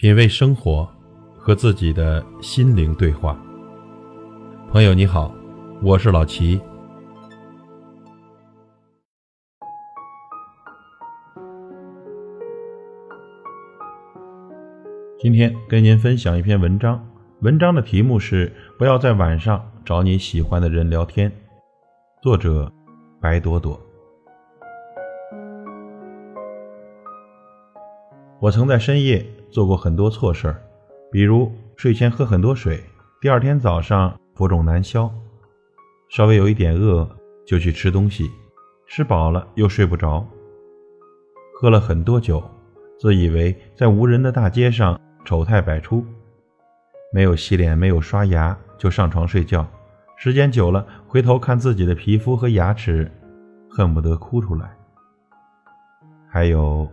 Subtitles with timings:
[0.00, 0.88] 品味生活，
[1.36, 3.38] 和自己的心灵对话。
[4.70, 5.30] 朋友你好，
[5.82, 6.58] 我是老齐。
[15.18, 17.06] 今天跟您分享一篇文章，
[17.42, 21.30] 文章的题目是“不要在晚上找你喜欢的人聊天”，
[22.24, 22.72] 作者
[23.20, 23.78] 白朵朵。
[28.40, 29.22] 我曾在深夜。
[29.50, 30.62] 做过很多错事儿，
[31.10, 32.82] 比如睡前喝很多水，
[33.20, 35.10] 第二天早上浮肿难消；
[36.08, 37.08] 稍微有一点饿
[37.44, 38.30] 就去吃东西，
[38.86, 40.24] 吃饱了又睡不着；
[41.54, 42.42] 喝了很多酒，
[42.98, 46.04] 自以为在无人的大街上丑态百出；
[47.12, 49.66] 没有洗脸，没有刷牙就上床睡觉，
[50.16, 53.10] 时间久了回头看自己的皮肤和牙齿，
[53.68, 54.70] 恨不得哭出来。
[56.28, 56.88] 还有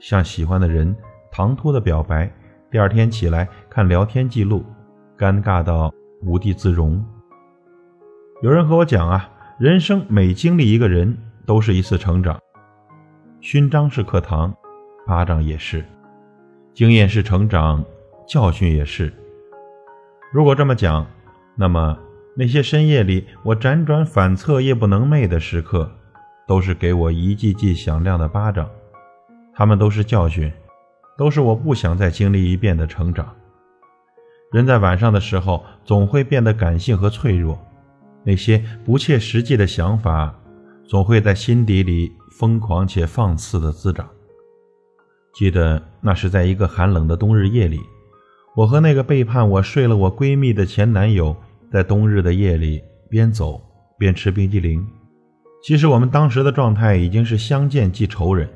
[0.00, 0.96] 向喜欢的人。
[1.38, 2.28] 唐突的表白，
[2.68, 4.64] 第二天起来看聊天记录，
[5.16, 7.00] 尴尬到无地自容。
[8.42, 12.36] 有人和我讲啊，人生每经历一个人，都是一次成长。
[13.40, 14.52] 勋章是课堂，
[15.06, 15.80] 巴掌也是；
[16.74, 17.84] 经验是成长，
[18.26, 19.12] 教训也是。
[20.32, 21.06] 如果这么讲，
[21.54, 21.96] 那么
[22.36, 25.88] 那些深夜里我辗转反侧、夜不能寐的时刻，
[26.48, 28.68] 都是给我一记记响亮的巴掌，
[29.54, 30.52] 他们都是教训。
[31.18, 33.34] 都是我不想再经历一遍的成长。
[34.52, 37.58] 人在晚上的时候，总会变得感性和脆弱，
[38.24, 40.32] 那些不切实际的想法，
[40.86, 44.08] 总会在心底里疯狂且放肆的滋长。
[45.34, 47.80] 记得那是在一个寒冷的冬日夜里，
[48.54, 51.36] 我和那个背叛我、睡了我闺蜜的前男友，
[51.72, 52.80] 在冬日的夜里
[53.10, 53.60] 边走
[53.98, 54.86] 边吃冰激凌。
[55.64, 58.48] 其实我们当时的状态已经是相见即仇人，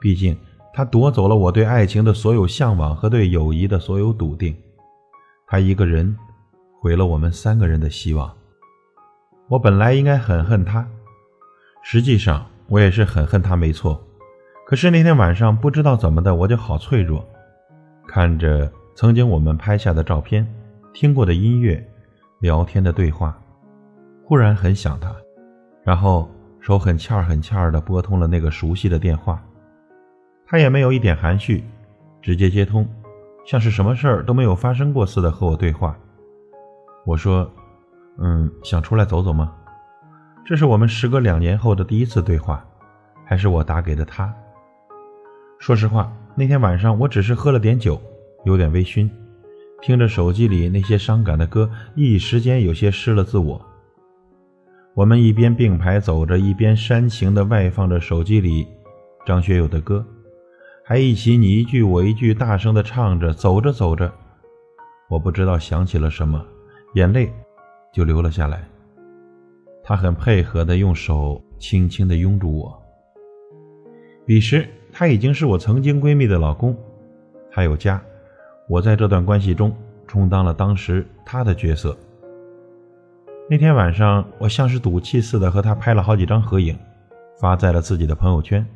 [0.00, 0.36] 毕竟。
[0.76, 4.52] 他夺走了我对爱情的所有向往和对友谊的所有笃定，
[5.46, 6.16] 他一个人
[6.80, 8.28] 毁了我们三个人的希望。
[9.48, 10.84] 我本来应该很恨他，
[11.84, 14.02] 实际上我也是很恨他，没错。
[14.66, 17.24] 可是那天晚上不知道怎么的，我就好脆弱，
[18.08, 20.44] 看着曾经我们拍下的照片、
[20.92, 21.86] 听过的音乐、
[22.40, 23.38] 聊天的对话，
[24.24, 25.14] 忽然很想他，
[25.84, 29.40] 然后手很欠儿很欠儿的拨通了那个熟悉的电话。
[30.46, 31.64] 他也没有一点含蓄，
[32.20, 32.86] 直接接通，
[33.46, 35.96] 像是什么事儿都没有发生过似的和我对话。
[37.06, 37.50] 我说
[38.20, 39.52] ：“嗯，想出来走走吗？”
[40.44, 42.64] 这是我们时隔两年后的第一次对话，
[43.24, 44.32] 还是我打给的他。
[45.58, 48.00] 说实话，那天晚上我只是喝了点酒，
[48.44, 49.08] 有点微醺，
[49.80, 53.58] 听着手机里那些伤感的歌，一时间有些失了自我。
[54.92, 58.66] 我们一边并排走着，一边煽情地外放着手机里
[59.24, 60.04] 张学友的歌。
[60.86, 64.12] 还一起你一句我一句大声的唱着，走着走着，
[65.08, 66.44] 我不知道想起了什么，
[66.92, 67.32] 眼泪
[67.90, 68.68] 就流了下来。
[69.82, 72.82] 他很配合的用手轻轻的拥住我。
[74.26, 76.76] 彼时他已经是我曾经闺蜜的老公，
[77.50, 77.98] 他有家，
[78.68, 79.74] 我在这段关系中
[80.06, 81.96] 充当了当时他的角色。
[83.48, 86.78] 那天晚上，我像是赌气似的和他拍了好几张合影，
[87.40, 88.66] 发在了自己的朋友圈。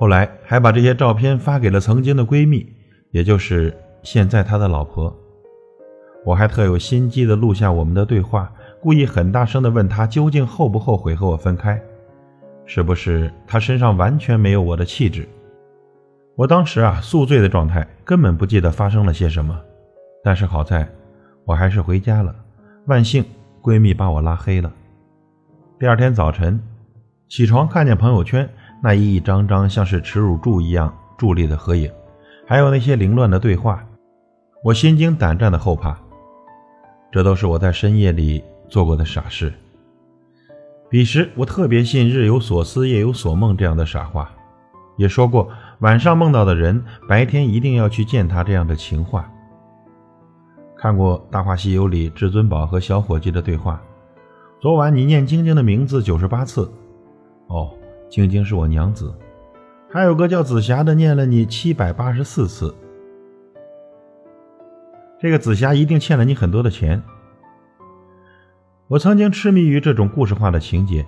[0.00, 2.66] 后来还把这些照片发给了曾经的闺蜜，
[3.10, 5.14] 也就是现在他的老婆。
[6.24, 8.50] 我还特有心机的录下我们的对话，
[8.80, 11.78] 故意很大声的问他究竟后不后悔和我分开，
[12.64, 15.28] 是不是他身上完全没有我的气质？
[16.34, 19.60] 我当时啊宿醉的状态，根本不记得发生了些什么。
[20.24, 20.88] 但是好在，
[21.44, 22.34] 我还是回家了。
[22.86, 23.22] 万幸，
[23.60, 24.72] 闺蜜把我拉黑了。
[25.78, 26.58] 第二天早晨，
[27.28, 28.48] 起床看见朋友圈。
[28.82, 31.90] 那一张张像是耻辱柱一样伫立的合影，
[32.46, 33.84] 还有那些凌乱的对话，
[34.64, 35.98] 我心惊胆战的后怕。
[37.12, 39.52] 这都是我在深夜里做过的傻事。
[40.88, 44.30] 彼时我特别信“日有所思，夜有所梦”这样的傻话，
[44.96, 45.48] 也说过
[45.80, 49.30] 晚上梦到的人，白天一定要去见他这样的情话。
[50.76, 53.82] 看过《大话西游》里至尊宝和小伙计的对话
[54.58, 56.72] ：“昨晚你念晶晶的名字九十八次。”
[57.48, 57.74] 哦。
[58.10, 59.14] 晶晶是我娘子，
[59.88, 62.74] 还有个叫紫霞的念了你七百八十四次。
[65.20, 67.00] 这个紫霞一定欠了你很多的钱。
[68.88, 71.06] 我曾经痴迷于这种故事化的情节，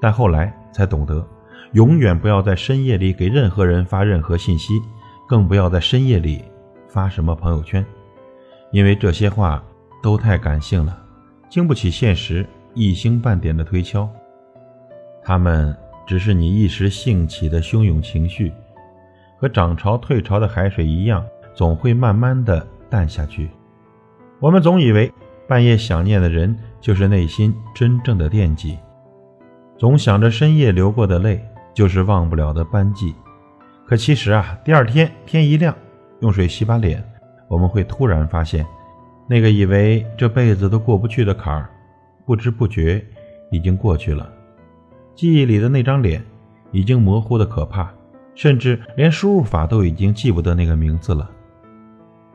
[0.00, 1.26] 但后来才懂得，
[1.72, 4.80] 永远不要在深夜里给任何人发任何信息，
[5.26, 6.44] 更不要在深夜里
[6.86, 7.84] 发什么朋友圈，
[8.70, 9.60] 因为这些话
[10.00, 10.96] 都太感性了，
[11.50, 14.08] 经不起现实一星半点的推敲。
[15.24, 15.76] 他们。
[16.06, 18.52] 只是你一时兴起的汹涌情绪，
[19.36, 21.24] 和涨潮退潮的海水一样，
[21.54, 23.50] 总会慢慢的淡下去。
[24.40, 25.12] 我们总以为
[25.48, 28.78] 半夜想念的人就是内心真正的惦记，
[29.76, 31.44] 总想着深夜流过的泪
[31.74, 33.14] 就是忘不了的斑迹。
[33.84, 35.74] 可其实啊，第二天天一亮，
[36.20, 37.02] 用水洗把脸，
[37.48, 38.66] 我们会突然发现，
[39.28, 41.70] 那个以为这辈子都过不去的坎儿，
[42.24, 43.04] 不知不觉
[43.50, 44.30] 已经过去了。
[45.16, 46.22] 记忆里的那张脸，
[46.70, 47.90] 已经模糊的可怕，
[48.34, 51.28] 甚至连输入法都已经记不得那个名字了。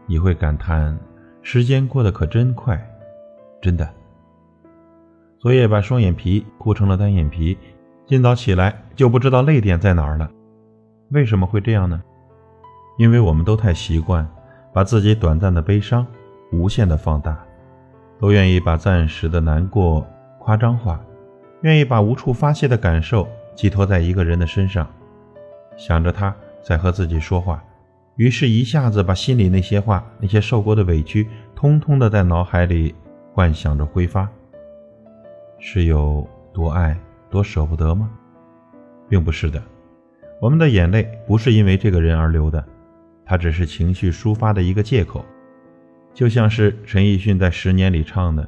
[0.07, 0.99] 你会感叹。
[1.43, 2.79] 时间过得可真快，
[3.59, 3.89] 真的。
[5.39, 7.57] 昨夜把双眼皮哭成了单眼皮，
[8.05, 10.29] 今早起来就不知道泪点在哪儿了。
[11.09, 11.99] 为什么会这样呢？
[12.99, 14.27] 因为我们都太习惯
[14.71, 16.05] 把自己短暂的悲伤
[16.51, 17.43] 无限的放大，
[18.19, 20.05] 都愿意把暂时的难过
[20.37, 21.01] 夸张化，
[21.61, 24.89] 愿意把无处发泄的感受寄托在一个人的身上，
[25.77, 27.63] 想着他在和自己说话。
[28.15, 32.93] 于是，一下子把心里那些话、那些受过的委屈，通通的在脑海里
[33.33, 34.29] 幻想着挥发。
[35.59, 36.97] 是有多爱、
[37.29, 38.09] 多舍不得吗？
[39.07, 39.61] 并不是的。
[40.41, 42.63] 我们的眼泪不是因为这个人而流的，
[43.23, 45.23] 它只是情绪抒发的一个借口。
[46.13, 48.47] 就像是陈奕迅在《十年》里唱的：“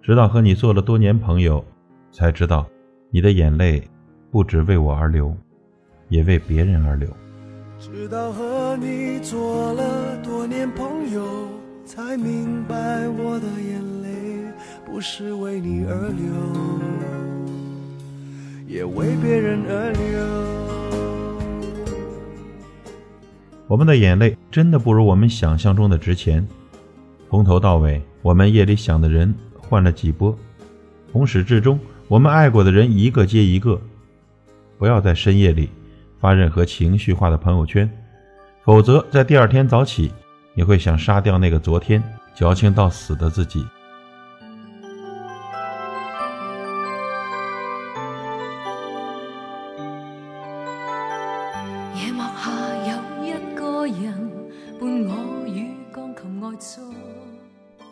[0.00, 1.64] 直到和你做了多年朋友，
[2.12, 2.66] 才知道
[3.10, 3.82] 你的眼泪
[4.30, 5.34] 不只为我而流，
[6.08, 7.08] 也为别人而流。”
[7.80, 11.48] 直到和你做了多年朋友，
[11.84, 14.08] 才明白我的眼泪
[14.84, 16.24] 不是为你而流，
[18.68, 20.02] 也为别人而流。
[23.66, 26.46] 我们的眼泪真的不如我们想象中的值钱。
[27.28, 30.38] 从头到尾，我们夜里想的人换了几波，
[31.10, 31.80] 从始至终，
[32.12, 33.80] 我们爱过的人一个接一个。
[34.76, 35.70] 不要在深夜里。
[36.20, 37.90] 发任何情绪化的朋友圈，
[38.62, 40.12] 否则在第二天早起，
[40.54, 42.00] 你会想杀掉那个昨天
[42.34, 43.66] 矫情到死的自己。
[51.96, 52.52] 夜幕下
[52.86, 54.30] 有一个人
[54.78, 56.82] 伴我与钢琴爱奏，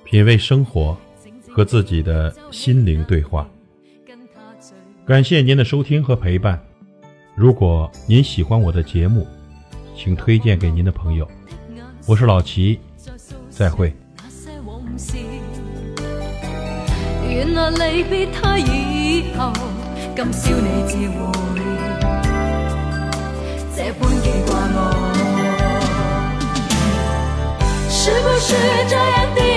[0.05, 0.97] 品味生活，
[1.51, 3.49] 和自己的心灵对话。
[5.11, 6.57] 感谢您的收听和陪伴。
[7.35, 9.27] 如果您喜欢我的节目，
[9.97, 11.27] 请推荐给您的朋友。
[12.07, 12.79] 我是老齐，
[13.49, 13.93] 再会。
[17.29, 19.53] 原来离别他以后，
[20.15, 21.09] 今宵你自会
[23.75, 24.79] 这般记挂我。
[27.91, 28.55] 是不是
[28.89, 29.50] 这样的？